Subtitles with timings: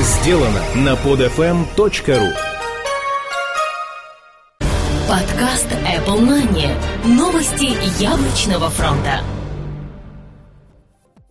[0.00, 2.32] сделано на podfm.ru
[5.08, 6.68] Подкаст Apple Money.
[7.04, 9.20] Новости яблочного фронта.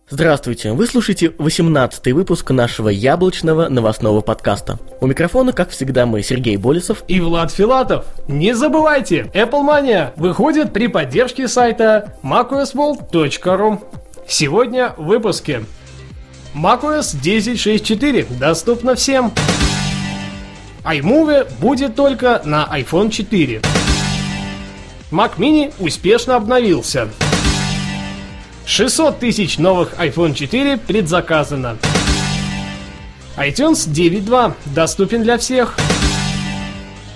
[0.08, 4.78] Здравствуйте, вы слушаете 18-й выпуск нашего яблочного новостного подкаста.
[5.00, 8.06] У микрофона, как всегда, мы Сергей Болесов и Влад Филатов.
[8.28, 13.82] Не забывайте, Apple Mania выходит при поддержке сайта macosworld.ru.
[14.26, 15.64] Сегодня в выпуске.
[16.54, 19.32] macOS 10.6.4 доступно всем.
[20.84, 23.60] iMovie будет только на iPhone 4.
[25.10, 27.08] Mac Mini успешно обновился.
[28.66, 31.76] 600 тысяч новых iPhone 4 предзаказано.
[33.36, 35.76] iTunes 9.2 доступен для всех.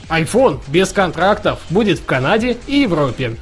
[0.09, 3.37] iPhone без контрактов будет в Канаде и Европе.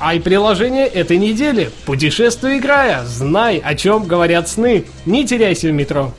[0.00, 1.70] Ай-приложение этой недели.
[1.86, 3.04] Путешествуй играя.
[3.04, 4.84] Знай, о чем говорят сны.
[5.06, 6.12] Не теряйся в метро.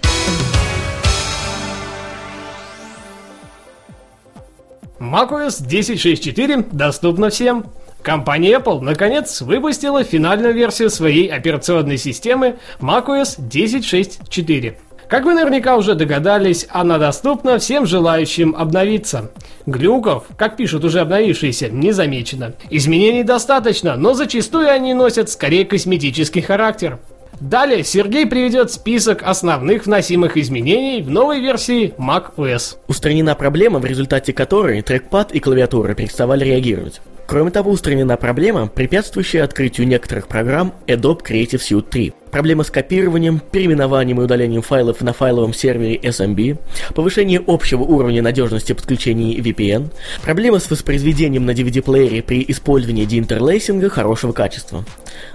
[4.99, 7.65] macOS 10.6.4 доступна всем.
[8.01, 14.75] Компания Apple наконец выпустила финальную версию своей операционной системы macOS 10.6.4.
[15.07, 19.31] Как вы наверняка уже догадались, она доступна всем желающим обновиться.
[19.65, 22.53] Глюков, как пишут уже обновившиеся, не замечено.
[22.69, 26.99] Изменений достаточно, но зачастую они носят скорее косметический характер.
[27.39, 32.77] Далее Сергей приведет список основных вносимых изменений в новой версии macOS.
[32.87, 37.01] Устранена проблема, в результате которой трекпад и клавиатура переставали реагировать.
[37.27, 42.13] Кроме того, устранена проблема, препятствующая открытию некоторых программ Adobe Creative Suite 3.
[42.29, 46.59] Проблема с копированием, переименованием и удалением файлов на файловом сервере SMB,
[46.93, 54.31] повышение общего уровня надежности подключений VPN, проблема с воспроизведением на DVD-плеере при использовании деинтерлейсинга хорошего
[54.31, 54.83] качества.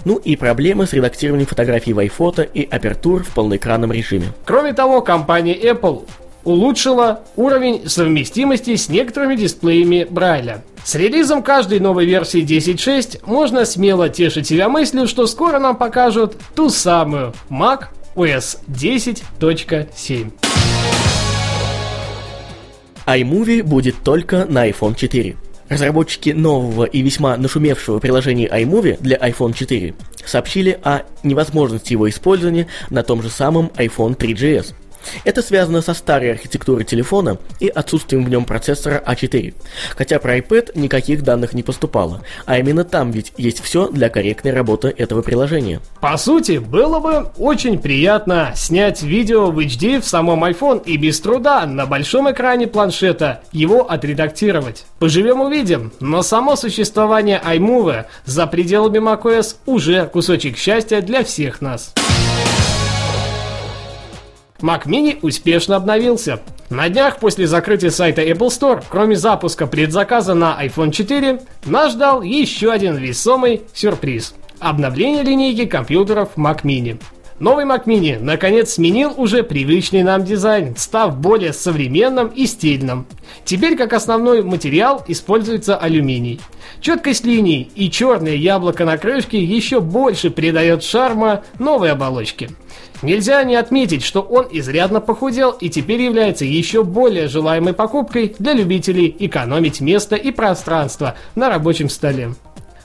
[0.04, 4.26] Ну и проблема с редактированием фотографий в iPhoto и апертур в полноэкранном режиме.
[4.44, 6.06] Кроме того, компания Apple
[6.44, 10.62] улучшила уровень совместимости с некоторыми дисплеями Брайля.
[10.84, 16.36] С релизом каждой новой версии 10.6 можно смело тешить себя мыслью, что скоро нам покажут
[16.54, 20.32] ту самую Mac OS 10.7.
[23.06, 25.36] iMovie будет только на iPhone 4.
[25.68, 32.66] Разработчики нового и весьма нашумевшего приложения iMovie для iPhone 4 сообщили о невозможности его использования
[32.90, 34.74] на том же самом iPhone 3GS.
[35.24, 39.54] Это связано со старой архитектурой телефона и отсутствием в нем процессора А4.
[39.96, 44.52] Хотя про iPad никаких данных не поступало, а именно там ведь есть все для корректной
[44.52, 45.80] работы этого приложения.
[46.00, 51.20] По сути, было бы очень приятно снять видео в HD в самом iPhone и без
[51.20, 54.84] труда на большом экране планшета его отредактировать.
[54.98, 61.94] Поживем увидим, но само существование iMovie за пределами macOS уже кусочек счастья для всех нас.
[64.62, 66.40] Mac Mini успешно обновился.
[66.68, 72.22] На днях после закрытия сайта Apple Store, кроме запуска предзаказа на iPhone 4, нас ждал
[72.22, 77.00] еще один весомый сюрприз– обновление линейки компьютеров Mac Mini.
[77.40, 83.06] Новый Mac Mini наконец сменил уже привычный нам дизайн, став более современным и стильным.
[83.46, 86.38] Теперь как основной материал используется алюминий.
[86.82, 92.50] Четкость линий и черное яблоко на крышке еще больше придает шарма новой оболочке.
[93.00, 98.52] Нельзя не отметить, что он изрядно похудел и теперь является еще более желаемой покупкой для
[98.52, 102.34] любителей экономить место и пространство на рабочем столе.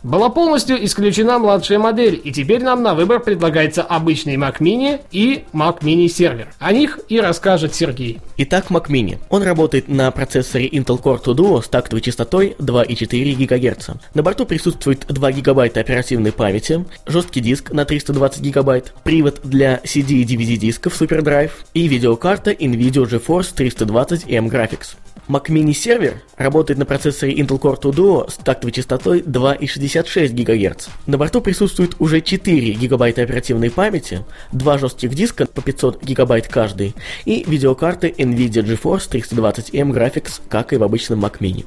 [0.05, 5.45] Была полностью исключена младшая модель, и теперь нам на выбор предлагается обычный Mac Mini и
[5.51, 6.49] Mac Mini сервер.
[6.59, 8.21] О них и расскажет Сергей.
[8.37, 9.17] Итак, Mac Mini.
[9.29, 13.89] Он работает на процессоре Intel Core 2 Duo с тактовой частотой 2,4 ГГц.
[14.13, 20.21] На борту присутствует 2 ГБ оперативной памяти, жесткий диск на 320 ГБ, привод для CD
[20.21, 24.97] и DVD дисков SuperDrive и видеокарта NVIDIA GeForce 320M Graphics.
[25.27, 30.87] Mac Mini сервер работает на процессоре Intel Core 2 Duo с тактовой частотой 2,66 ГГц.
[31.07, 36.93] На борту присутствует уже 4 ГБ оперативной памяти, два жестких диска по 500 ГБ каждый
[37.25, 41.65] и видеокарты NVIDIA GeForce 320M Graphics, как и в обычном Mac Mini.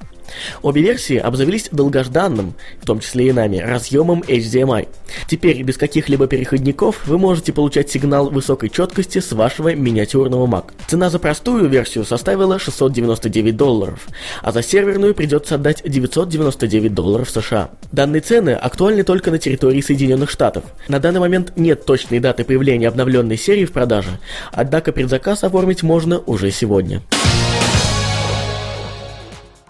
[0.62, 4.88] Обе версии обзавелись долгожданным, в том числе и нами, разъемом HDMI.
[5.26, 10.72] Теперь без каких-либо переходников вы можете получать сигнал высокой четкости с вашего миниатюрного Mac.
[10.86, 14.08] Цена за простую версию составила 699 долларов,
[14.42, 17.70] а за серверную придется отдать 999 долларов США.
[17.92, 20.64] Данные цены актуальны только на территории Соединенных Штатов.
[20.88, 24.18] На данный момент нет точной даты появления обновленной серии в продаже,
[24.52, 27.02] однако предзаказ оформить можно уже сегодня.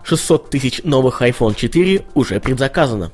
[0.08, 3.12] 600 тысяч новых iPhone 4 уже предзаказано.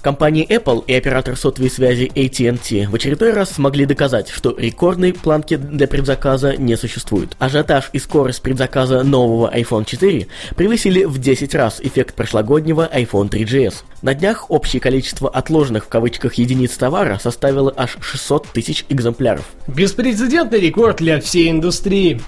[0.00, 5.56] Компании Apple и оператор сотовой связи AT&T в очередной раз смогли доказать, что рекордной планки
[5.56, 7.36] для предзаказа не существует.
[7.38, 10.26] Ажиотаж и скорость предзаказа нового iPhone 4
[10.56, 13.74] превысили в 10 раз эффект прошлогоднего iPhone 3GS.
[14.02, 19.44] На днях общее количество отложенных в кавычках единиц товара составило аж 600 тысяч экземпляров.
[19.66, 22.20] Беспрецедентный рекорд для всей индустрии.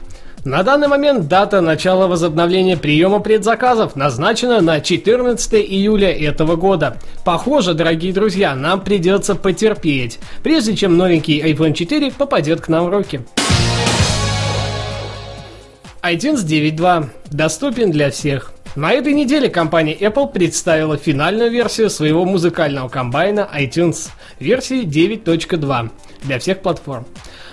[0.48, 6.96] На данный момент дата начала возобновления приема предзаказов назначена на 14 июля этого года.
[7.22, 12.88] Похоже, дорогие друзья, нам придется потерпеть, прежде чем новенький iPhone 4 попадет к нам в
[12.88, 13.20] руки.
[16.02, 18.52] iTunes 9.2 доступен для всех.
[18.74, 24.08] На этой неделе компания Apple представила финальную версию своего музыкального комбайна iTunes
[24.40, 25.90] версии 9.2
[26.22, 27.04] для всех платформ.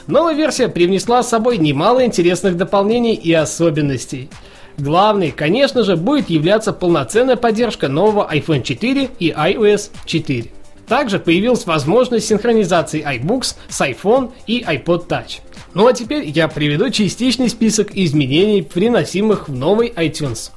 [0.07, 4.29] Новая версия привнесла с собой немало интересных дополнений и особенностей.
[4.77, 10.51] Главной, конечно же, будет являться полноценная поддержка нового iPhone 4 и iOS 4.
[10.87, 15.39] Также появилась возможность синхронизации iBooks с iPhone и iPod Touch.
[15.73, 20.51] Ну а теперь я приведу частичный список изменений, приносимых в новый iTunes.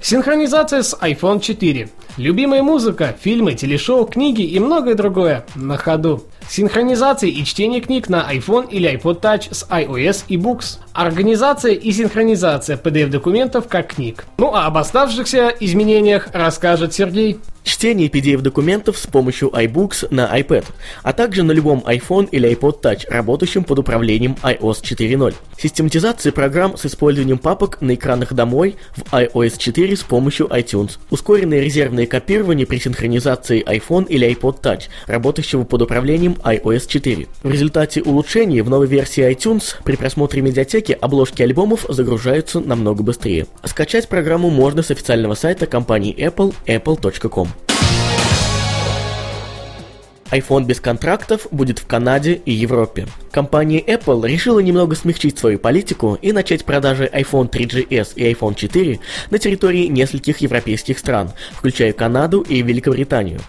[0.00, 1.88] Синхронизация с iPhone 4.
[2.18, 6.22] Любимая музыка, фильмы, телешоу, книги и многое другое на ходу.
[6.48, 10.78] Синхронизация и чтение книг на iPhone или iPod Touch с iOS и Books.
[10.92, 14.24] Организация и синхронизация PDF-документов как книг.
[14.38, 17.40] Ну а об оставшихся изменениях расскажет Сергей.
[17.64, 20.66] Чтение PDF-документов с помощью iBooks на iPad,
[21.02, 25.34] а также на любом iPhone или iPod Touch, работающем под управлением iOS 4.0.
[25.58, 30.98] Систематизация программ с использованием папок на экранах домой в iOS 4 с помощью iTunes.
[31.08, 37.26] Ускоренное резервное копирование при синхронизации iPhone или iPod Touch, работающего под управлением iOS 4.
[37.42, 43.46] В результате улучшений в новой версии iTunes при просмотре медиатеки обложки альбомов загружаются намного быстрее.
[43.64, 47.53] Скачать программу можно с официального сайта компании Apple apple.com
[50.34, 53.06] iPhone без контрактов будет в Канаде и Европе.
[53.30, 58.98] Компания Apple решила немного смягчить свою политику и начать продажи iPhone 3GS и iPhone 4
[59.30, 63.40] на территории нескольких европейских стран, включая Канаду и Великобританию.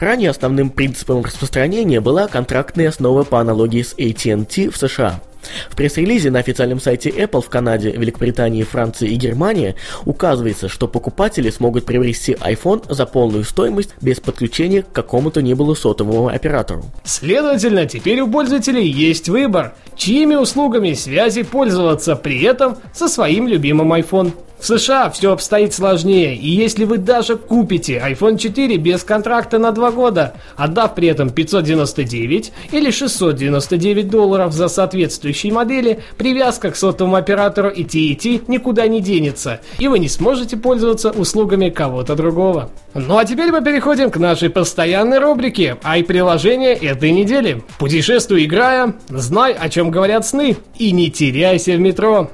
[0.00, 5.20] Ранее основным принципом распространения была контрактная основа по аналогии с AT&T в США–
[5.70, 9.74] в пресс-релизе на официальном сайте Apple в Канаде, Великобритании, Франции и Германии
[10.04, 15.74] указывается, что покупатели смогут приобрести iPhone за полную стоимость без подключения к какому-то ни было
[15.74, 16.84] сотовому оператору.
[17.04, 23.92] Следовательно, теперь у пользователей есть выбор, чьими услугами связи пользоваться, при этом со своим любимым
[23.92, 24.32] iPhone.
[24.62, 29.72] В США все обстоит сложнее, и если вы даже купите iPhone 4 без контракта на
[29.72, 37.16] 2 года, отдав при этом 599 или 699 долларов за соответствующие модели, привязка к сотовому
[37.16, 42.70] оператору и TET никуда не денется, и вы не сможете пользоваться услугами кого-то другого.
[42.94, 47.64] Ну а теперь мы переходим к нашей постоянной рубрике «Ай-приложение этой недели».
[47.80, 52.30] Путешествуй играя, знай, о чем говорят сны, и не теряйся в метро.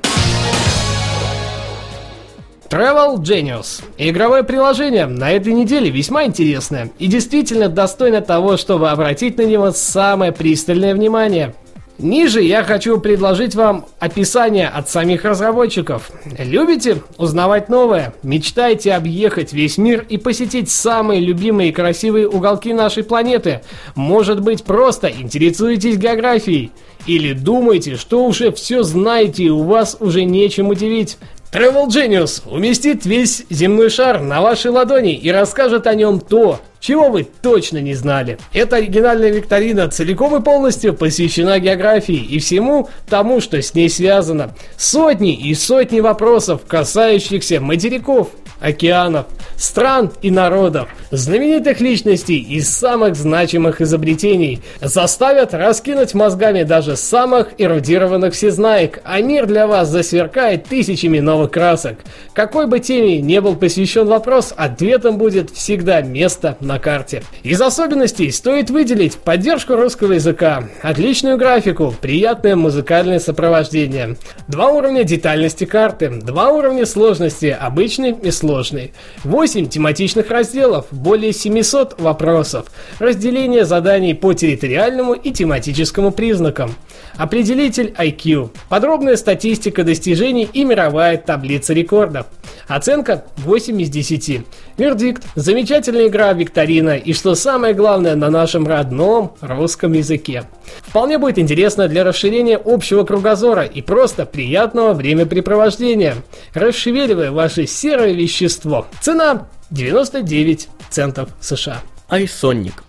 [2.71, 3.83] Travel Genius.
[3.97, 9.71] Игровое приложение на этой неделе весьма интересное и действительно достойно того, чтобы обратить на него
[9.71, 11.55] самое пристальное внимание.
[11.99, 16.13] Ниже я хочу предложить вам описание от самих разработчиков.
[16.39, 18.15] Любите узнавать новое?
[18.23, 23.63] Мечтаете объехать весь мир и посетить самые любимые и красивые уголки нашей планеты?
[23.97, 26.71] Может быть, просто интересуетесь географией?
[27.07, 31.17] Или думаете, что уже все знаете и у вас уже нечем удивить?
[31.51, 37.09] Travel Genius уместит весь земной шар на вашей ладони и расскажет о нем то, чего
[37.11, 38.39] вы точно не знали.
[38.53, 44.55] Эта оригинальная викторина целиком и полностью посвящена географии и всему тому, что с ней связано.
[44.77, 48.29] Сотни и сотни вопросов, касающихся материков,
[48.61, 57.49] океанов, стран и народов, знаменитых личностей и самых значимых изобретений заставят раскинуть мозгами даже самых
[57.59, 61.99] эрудированных всезнаек, а мир для вас засверкает тысячами новых красок.
[62.35, 67.25] Какой бы теме не был посвящен вопрос, ответом будет всегда место на карте.
[67.43, 75.65] Из особенностей стоит выделить поддержку русского языка, отличную графику, приятное музыкальное сопровождение, два уровня детальности
[75.65, 78.93] карты, два уровня сложности, обычный и сложный,
[79.25, 82.67] 8 тематичных разделов, более 700 вопросов,
[82.99, 86.75] разделение заданий по территориальному и тематическому признакам,
[87.17, 92.27] определитель IQ, подробная статистика достижений и мировая таблица рекордов.
[92.67, 94.43] Оценка 8 из 10.
[94.77, 95.23] Вердикт.
[95.35, 100.45] Замечательная игра, викторина и, что самое главное, на нашем родном русском языке.
[100.83, 106.17] Вполне будет интересно для расширения общего кругозора и просто приятного времяпрепровождения,
[106.55, 108.87] расшевеливая ваше серое вещество.
[109.01, 111.83] Цена 99 центов США.
[112.11, 112.88] iSonic.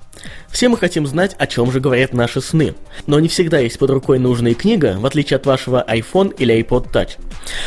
[0.49, 2.75] Все мы хотим знать, о чем же говорят наши сны.
[3.07, 6.91] Но не всегда есть под рукой нужная книга, в отличие от вашего iPhone или iPod
[6.91, 7.11] Touch.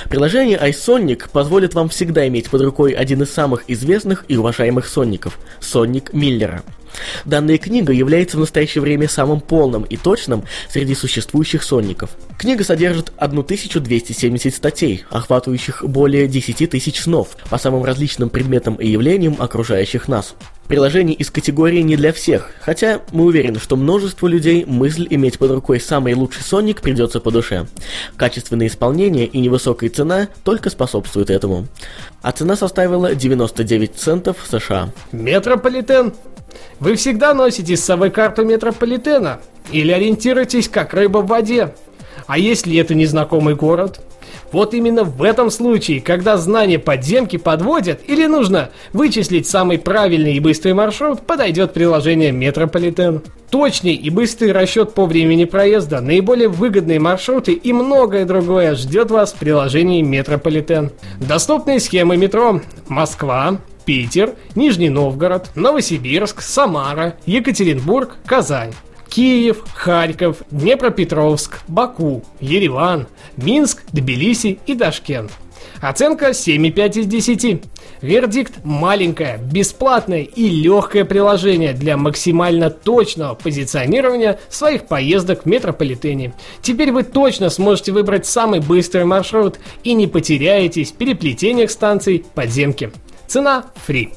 [0.08, 5.38] Приложение iSonic позволит вам всегда иметь под рукой один из самых известных и уважаемых сонников–
[5.60, 6.62] Сонник Миллера–
[7.24, 12.10] Данная книга является в настоящее время самым полным и точным среди существующих сонников.
[12.38, 19.36] Книга содержит 1270 статей, охватывающих более 10 тысяч снов по самым различным предметам и явлениям
[19.38, 20.34] окружающих нас.
[20.72, 25.50] Приложение из категории не для всех, хотя мы уверены, что множеству людей мысль иметь под
[25.50, 27.66] рукой самый лучший сонник придется по душе.
[28.16, 31.66] Качественное исполнение и невысокая цена только способствуют этому.
[32.22, 34.88] А цена составила 99 центов США.
[35.12, 36.14] Метрополитен
[36.80, 41.74] вы всегда носите с собой карту метрополитена или ориентируетесь как рыба в воде.
[42.26, 44.00] А если это незнакомый город?
[44.52, 50.40] Вот именно в этом случае, когда знания подземки подводят или нужно вычислить самый правильный и
[50.40, 53.22] быстрый маршрут, подойдет приложение Метрополитен.
[53.50, 59.32] Точный и быстрый расчет по времени проезда, наиболее выгодные маршруты и многое другое ждет вас
[59.32, 60.90] в приложении Метрополитен.
[61.18, 68.72] Доступные схемы метро Москва, Питер, Нижний Новгород, Новосибирск, Самара, Екатеринбург, Казань.
[69.12, 75.30] Киев, Харьков, Днепропетровск, Баку, Ереван, Минск, Тбилиси и Ташкент.
[75.82, 77.62] Оценка 7,5 из 10.
[78.00, 86.32] Вердикт– маленькое, бесплатное и легкое приложение для максимально точного позиционирования своих поездок в метрополитене.
[86.62, 92.90] Теперь вы точно сможете выбрать самый быстрый маршрут и не потеряетесь в переплетениях станций подземки.
[93.26, 94.10] Цена free.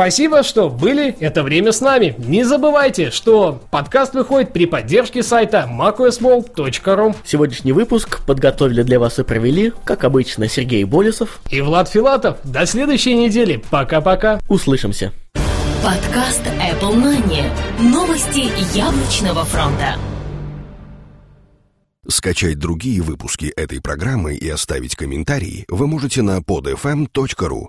[0.00, 2.14] Спасибо, что были это время с нами.
[2.16, 7.14] Не забывайте, что подкаст выходит при поддержке сайта macosmall.ru.
[7.22, 12.38] Сегодняшний выпуск подготовили для вас и провели, как обычно, Сергей Болесов и Влад Филатов.
[12.44, 13.62] До следующей недели.
[13.70, 14.40] Пока-пока.
[14.48, 15.12] Услышимся.
[15.84, 17.44] Подкаст Apple Money.
[17.78, 19.96] Новости яблочного фронта.
[22.08, 27.66] Скачать другие выпуски этой программы и оставить комментарии вы можете на podfm.ru